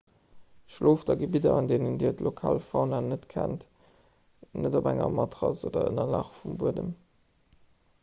schlooft 0.75 1.11
a 1.11 1.15
gebidder 1.23 1.51
an 1.57 1.67
deenen 1.71 1.99
dir 2.03 2.13
d'lokal 2.21 2.57
fauna 2.69 2.99
net 3.11 3.29
kennt 3.35 3.69
net 4.65 4.81
op 4.81 4.93
enger 4.95 5.15
matrass 5.21 5.65
oder 5.71 5.89
ënnerlag 5.93 6.37
um 6.47 6.61
buedem 6.65 6.95